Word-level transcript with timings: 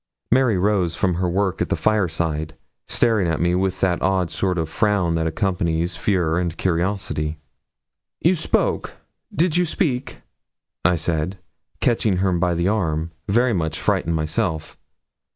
Mary 0.31 0.57
rose 0.57 0.95
from 0.95 1.13
her 1.13 1.29
work 1.29 1.61
at 1.61 1.69
the 1.69 1.75
fireside, 1.75 2.55
staring 2.87 3.27
at 3.27 3.39
me 3.39 3.53
with 3.53 3.81
that 3.81 4.01
odd 4.01 4.31
sort 4.31 4.57
of 4.57 4.67
frown 4.67 5.13
that 5.13 5.27
accompanies 5.27 5.95
fear 5.95 6.39
and 6.39 6.57
curiosity. 6.57 7.37
'You 8.19 8.33
spoke? 8.33 8.95
Did 9.31 9.57
you 9.57 9.63
speak?' 9.63 10.23
I 10.83 10.95
said, 10.95 11.37
catching 11.81 12.17
her 12.17 12.31
by 12.31 12.55
the 12.55 12.67
arm, 12.67 13.11
very 13.27 13.53
much 13.53 13.79
frightened 13.79 14.15
myself. 14.15 14.75